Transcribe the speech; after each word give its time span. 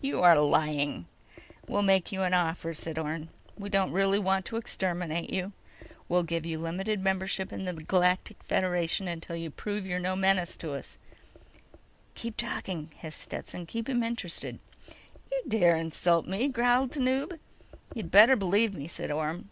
"You 0.00 0.22
are 0.22 0.36
lying!" 0.40 1.04
"We'll 1.68 1.82
make 1.82 2.10
you 2.12 2.22
an 2.22 2.32
offer," 2.32 2.72
said 2.72 2.98
Orne. 2.98 3.28
"We 3.58 3.68
don't 3.68 3.92
really 3.92 4.18
want 4.18 4.46
to 4.46 4.56
exterminate 4.56 5.28
you. 5.28 5.52
We'll 6.08 6.22
give 6.22 6.46
you 6.46 6.58
limited 6.58 7.00
membership 7.04 7.52
in 7.52 7.66
the 7.66 7.74
Galactic 7.74 8.42
Federation 8.42 9.06
until 9.06 9.36
you 9.36 9.50
prove 9.50 9.84
you're 9.84 10.00
no 10.00 10.16
menace 10.16 10.56
to 10.56 10.72
us." 10.72 10.96
"Keep 12.14 12.38
talking," 12.38 12.90
hissed 12.96 13.20
Stetson. 13.20 13.66
"Keep 13.66 13.90
him 13.90 14.02
interested." 14.02 14.60
"You 15.30 15.42
dare 15.46 15.76
insult 15.76 16.26
me!" 16.26 16.48
growled 16.48 16.92
Tanub. 16.92 17.34
"You 17.92 17.98
had 18.04 18.10
better 18.10 18.36
believe 18.36 18.72
me," 18.72 18.88
said 18.88 19.10
Orne. 19.10 19.50